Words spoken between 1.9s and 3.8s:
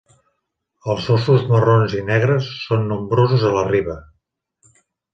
i negres són nombrosos a la